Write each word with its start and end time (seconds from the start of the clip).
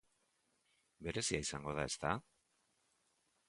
Berezia 1.07 1.43
izango 1.45 1.77
da, 1.81 1.87
ezta? 1.93 2.17